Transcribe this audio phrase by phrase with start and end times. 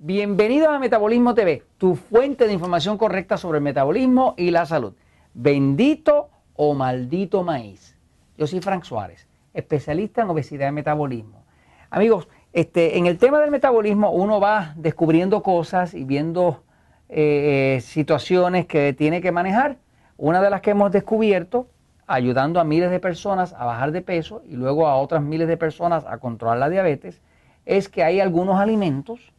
[0.00, 4.94] Bienvenidos a Metabolismo TV, tu fuente de información correcta sobre el metabolismo y la salud.
[5.34, 7.98] Bendito o maldito maíz.
[8.36, 11.42] Yo soy Frank Suárez, especialista en obesidad y metabolismo.
[11.90, 16.62] Amigos, este, en el tema del metabolismo uno va descubriendo cosas y viendo
[17.08, 19.78] eh, situaciones que tiene que manejar.
[20.16, 21.66] Una de las que hemos descubierto,
[22.06, 25.56] ayudando a miles de personas a bajar de peso y luego a otras miles de
[25.56, 27.20] personas a controlar la diabetes,
[27.66, 29.32] es que hay algunos alimentos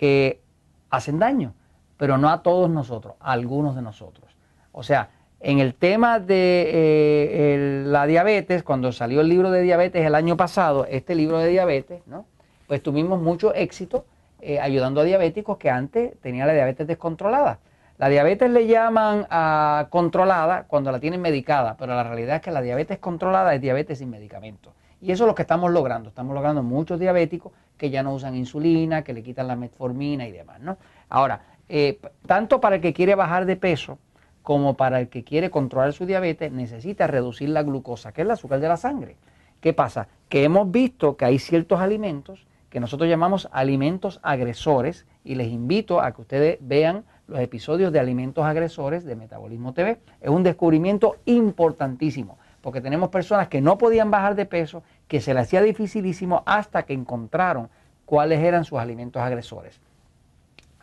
[0.00, 0.40] que
[0.88, 1.52] hacen daño,
[1.98, 4.34] pero no a todos nosotros, a algunos de nosotros.
[4.72, 5.10] O sea,
[5.40, 10.38] en el tema de eh, la diabetes, cuando salió el libro de diabetes el año
[10.38, 12.24] pasado, este libro de diabetes, ¿no?
[12.66, 14.06] pues tuvimos mucho éxito
[14.40, 17.58] eh, ayudando a diabéticos que antes tenían la diabetes descontrolada.
[17.98, 22.52] La diabetes le llaman a controlada cuando la tienen medicada, pero la realidad es que
[22.52, 24.72] la diabetes controlada es diabetes sin medicamento.
[25.00, 26.10] Y eso es lo que estamos logrando.
[26.10, 30.32] Estamos logrando muchos diabéticos que ya no usan insulina, que le quitan la metformina y
[30.32, 30.60] demás.
[30.60, 30.76] ¿no?
[31.08, 33.98] Ahora, eh, tanto para el que quiere bajar de peso
[34.42, 38.30] como para el que quiere controlar su diabetes, necesita reducir la glucosa, que es el
[38.30, 39.16] azúcar de la sangre.
[39.60, 40.08] ¿Qué pasa?
[40.28, 46.00] Que hemos visto que hay ciertos alimentos que nosotros llamamos alimentos agresores y les invito
[46.00, 49.98] a que ustedes vean los episodios de alimentos agresores de Metabolismo TV.
[50.20, 55.34] Es un descubrimiento importantísimo porque tenemos personas que no podían bajar de peso, que se
[55.34, 57.68] les hacía dificilísimo hasta que encontraron
[58.04, 59.80] cuáles eran sus alimentos agresores.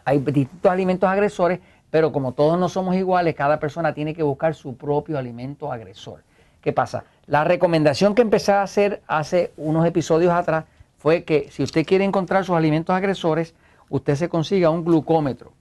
[0.05, 4.55] Hay distintos alimentos agresores, pero como todos no somos iguales, cada persona tiene que buscar
[4.55, 6.23] su propio alimento agresor.
[6.61, 7.03] ¿Qué pasa?
[7.25, 10.66] La recomendación que empecé a hacer hace unos episodios atrás
[10.98, 13.53] fue que si usted quiere encontrar sus alimentos agresores,
[13.89, 15.52] usted se consiga un glucómetro.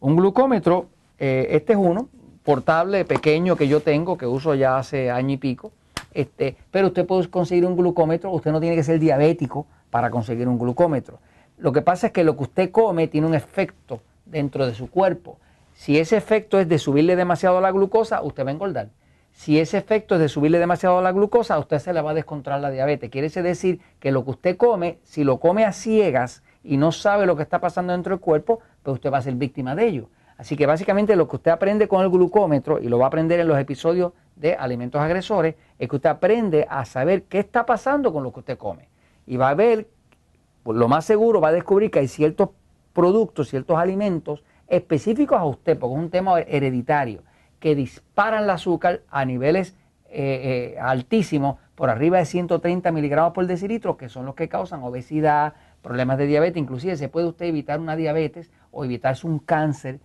[0.00, 0.86] Un glucómetro,
[1.18, 2.08] eh, este es uno,
[2.44, 5.72] portable, pequeño que yo tengo, que uso ya hace año y pico.
[6.12, 10.48] Este, pero usted puede conseguir un glucómetro, usted no tiene que ser diabético para conseguir
[10.48, 11.18] un glucómetro.
[11.58, 14.90] Lo que pasa es que lo que usted come tiene un efecto dentro de su
[14.90, 15.38] cuerpo.
[15.74, 18.88] Si ese efecto es de subirle demasiado la glucosa, usted va a engordar.
[19.32, 22.14] Si ese efecto es de subirle demasiado la glucosa, a usted se le va a
[22.14, 23.10] descontrolar la diabetes.
[23.10, 27.26] Quiere decir que lo que usted come, si lo come a ciegas y no sabe
[27.26, 30.08] lo que está pasando dentro del cuerpo, pues usted va a ser víctima de ello.
[30.42, 33.38] Así que básicamente lo que usted aprende con el glucómetro, y lo va a aprender
[33.38, 38.12] en los episodios de alimentos agresores, es que usted aprende a saber qué está pasando
[38.12, 38.88] con lo que usted come.
[39.24, 39.86] Y va a ver,
[40.64, 42.48] lo más seguro, va a descubrir que hay ciertos
[42.92, 47.22] productos, ciertos alimentos específicos a usted, porque es un tema hereditario,
[47.60, 49.76] que disparan el azúcar a niveles
[50.06, 54.82] eh, eh, altísimos, por arriba de 130 miligramos por decilitro, que son los que causan
[54.82, 60.00] obesidad, problemas de diabetes, inclusive se puede usted evitar una diabetes o evitarse un cáncer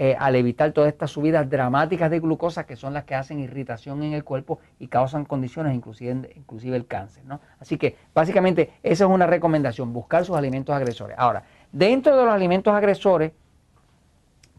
[0.00, 4.04] eh, al evitar todas estas subidas dramáticas de glucosa que son las que hacen irritación
[4.04, 7.24] en el cuerpo y causan condiciones, inclusive, inclusive el cáncer.
[7.24, 7.40] ¿no?
[7.58, 11.16] Así que básicamente esa es una recomendación, buscar sus alimentos agresores.
[11.18, 11.42] Ahora,
[11.72, 13.32] dentro de los alimentos agresores,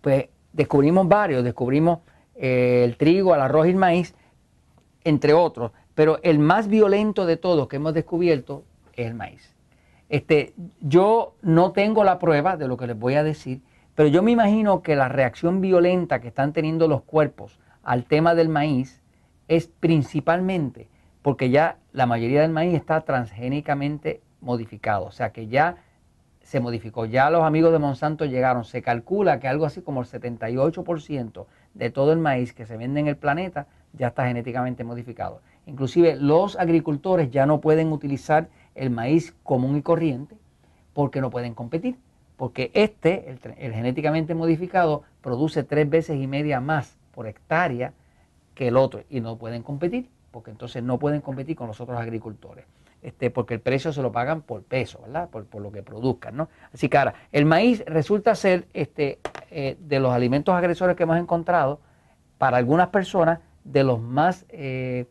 [0.02, 2.00] pues descubrimos varios, descubrimos
[2.36, 4.16] eh, el trigo, el arroz y el maíz,
[5.06, 9.56] entre otros, pero el más violento de todos que hemos descubierto es el maíz.
[10.10, 13.62] Este, yo no tengo la prueba de lo que les voy a decir,
[14.00, 18.34] pero yo me imagino que la reacción violenta que están teniendo los cuerpos al tema
[18.34, 19.04] del maíz
[19.50, 20.88] es principalmente
[21.22, 25.84] porque ya la mayoría del maíz está transgénicamente modificado, o sea que ya
[26.42, 30.08] se modificó, ya los amigos de Monsanto llegaron, se calcula que algo así como el
[30.08, 35.42] 78% de todo el maíz que se vende en el planeta ya está genéticamente modificado.
[35.66, 40.38] Inclusive los agricultores ya no pueden utilizar el maíz común y corriente
[40.94, 41.98] porque no pueden competir
[42.40, 47.92] porque este, el, genéticamente modificado, produce tres veces y media más por hectárea
[48.56, 52.00] que el otro y no pueden competir, porque entonces no pueden competir con los otros
[52.00, 52.64] agricultores.
[53.02, 55.28] Este, porque el precio se lo pagan por peso, ¿verdad?
[55.30, 56.48] Por, lo que produzcan, ¿no?
[56.74, 59.20] Así que ahora, el maíz resulta ser este,
[59.52, 61.82] eh, de los alimentos agresores que hemos encontrado,
[62.38, 65.08] para algunas personas, de los más eh,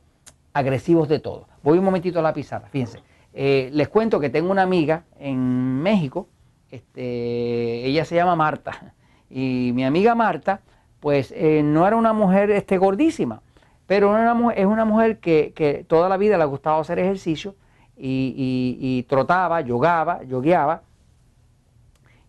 [0.54, 1.46] agresivos de todos.
[1.62, 3.02] Voy un momentito a la pizarra, fíjense.
[3.34, 6.26] Eh, les cuento que tengo una amiga en México
[6.70, 8.94] este, ella se llama Marta.
[9.30, 10.60] Y mi amiga Marta,
[11.00, 13.42] pues eh, no era una mujer este, gordísima,
[13.86, 14.16] pero
[14.50, 17.54] es una mujer que, toda la vida le ha gustado hacer ejercicio
[17.96, 20.82] y, trotaba, yogaba, yogueaba.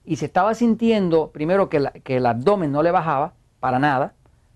[0.06, 4.14] Y se estaba sintiendo, primero, que, que el abdomen no le bajaba para nada.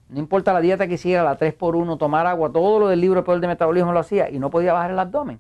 [0.10, 3.26] No importa la dieta que hiciera, la 3x1, tomar agua, todo lo del libro de
[3.26, 5.40] poder de metabolismo lo hacía y no podía bajar el abdomen.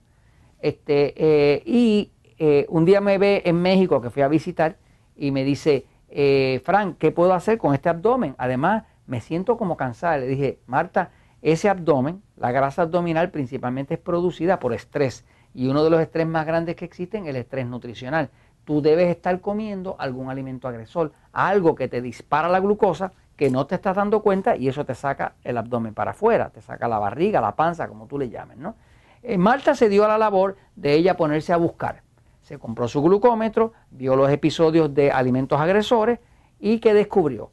[0.60, 4.78] Este, eh, y eh, un día me ve en México que fui a visitar
[5.16, 8.36] y me dice, eh, Frank, ¿qué puedo hacer con este abdomen?
[8.38, 10.18] Además, me siento como cansada.
[10.18, 15.26] Le dije, Marta, ese abdomen, la grasa abdominal principalmente es producida por estrés.
[15.54, 18.30] Y uno de los estrés más grandes que existen es el estrés nutricional.
[18.64, 23.66] tú debes estar comiendo algún alimento agresor, algo que te dispara la glucosa, que no
[23.66, 26.98] te estás dando cuenta y eso te saca el abdomen para afuera, te saca la
[26.98, 28.76] barriga, la panza, como tú le llames, ¿no?
[29.22, 32.04] Eh, Marta se dio a la labor de ella ponerse a buscar.
[32.44, 36.20] Se compró su glucómetro, vio los episodios de alimentos agresores
[36.60, 37.52] y que descubrió,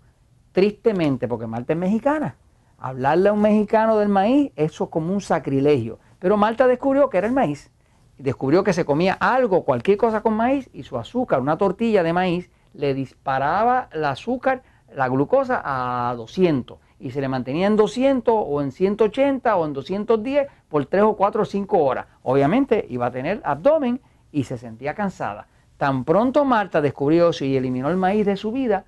[0.50, 2.34] tristemente, porque Marta es mexicana,
[2.76, 6.00] hablarle a un mexicano del maíz, eso es como un sacrilegio.
[6.18, 7.70] Pero Marta descubrió que era el maíz.
[8.18, 12.12] Descubrió que se comía algo, cualquier cosa con maíz, y su azúcar, una tortilla de
[12.12, 16.78] maíz, le disparaba el azúcar, la glucosa a 200.
[16.98, 21.16] Y se le mantenía en 200 o en 180 o en 210 por 3 o
[21.16, 22.06] 4 o 5 horas.
[22.22, 24.00] Obviamente iba a tener abdomen
[24.32, 25.46] y se sentía cansada.
[25.76, 28.84] Tan pronto Marta descubrió y eliminó el maíz de su vida,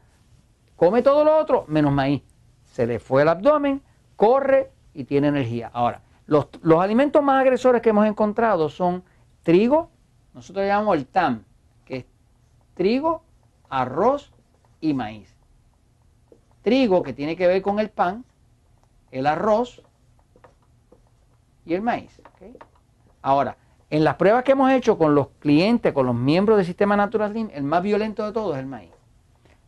[0.76, 2.22] come todo lo otro menos maíz.
[2.64, 3.82] Se le fue el abdomen,
[4.16, 5.70] corre y tiene energía.
[5.72, 6.48] Ahora, los,
[6.80, 9.02] alimentos más agresores que hemos encontrado son
[9.42, 9.90] trigo,
[10.34, 11.44] nosotros llamamos el TAM,
[11.84, 12.06] que es
[12.74, 13.22] trigo,
[13.68, 14.32] arroz
[14.80, 15.34] y maíz.
[16.62, 18.24] Trigo que tiene que ver con el pan,
[19.10, 19.82] el arroz
[21.64, 22.20] y el maíz.
[23.20, 23.56] Ahora,
[23.92, 27.50] en las pruebas que hemos hecho con los clientes, con los miembros del sistema Natural
[27.52, 28.90] el más violento de todos es el maíz.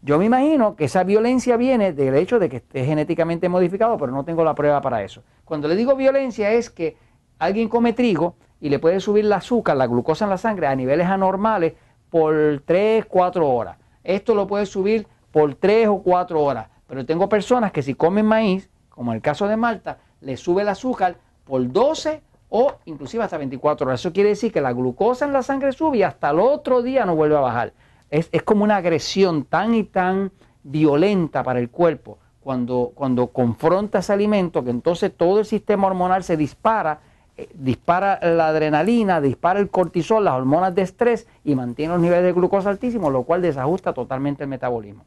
[0.00, 4.12] Yo me imagino que esa violencia viene del hecho de que esté genéticamente modificado, pero
[4.12, 5.22] no tengo la prueba para eso.
[5.44, 6.96] Cuando le digo violencia es que
[7.38, 10.74] alguien come trigo y le puede subir el azúcar, la glucosa en la sangre a
[10.74, 11.74] niveles anormales
[12.08, 13.76] por 3, 4 horas.
[14.02, 16.68] Esto lo puede subir por 3 o 4 horas.
[16.86, 20.62] Pero tengo personas que si comen maíz, como en el caso de Malta, le sube
[20.62, 22.22] el azúcar por 12
[22.56, 23.98] o inclusive hasta 24 horas.
[23.98, 27.04] Eso quiere decir que la glucosa en la sangre sube y hasta el otro día
[27.04, 27.72] no vuelve a bajar.
[28.10, 30.30] Es, como una agresión tan y tan
[30.62, 36.22] violenta para el cuerpo cuando, cuando confronta ese alimento que entonces todo el sistema hormonal
[36.22, 37.00] se dispara,
[37.36, 42.22] eh, dispara la adrenalina, dispara el cortisol, las hormonas de estrés y mantiene los niveles
[42.22, 45.04] de glucosa altísimos, lo cual desajusta totalmente el metabolismo.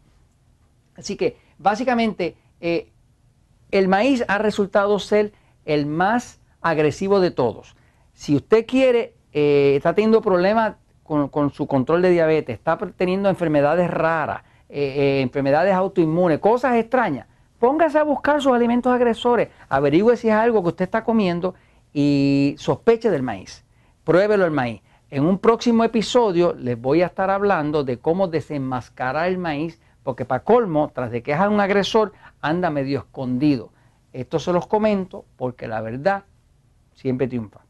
[0.98, 2.92] Así que básicamente eh,
[3.72, 5.32] el maíz ha resultado ser
[5.64, 7.76] el más agresivo de todos.
[8.14, 13.90] Si usted quiere, eh, está teniendo problemas con, su control de diabetes, está teniendo enfermedades
[13.90, 17.28] raras, eh, eh, enfermedades autoinmunes, cosas extrañas,
[17.60, 21.56] póngase a buscar sus alimentos agresores, averigüe si es algo que usted está comiendo
[21.94, 23.64] y sospeche del maíz.
[24.04, 24.82] Pruébelo el maíz.
[25.10, 30.26] En un próximo episodio les voy a estar hablando de cómo desenmascarar el maíz, porque
[30.26, 32.12] para colmo, tras de que es un agresor,
[32.42, 33.72] anda medio escondido.
[34.12, 36.26] Esto se los comento porque la verdad
[36.98, 37.67] siempre triunfa.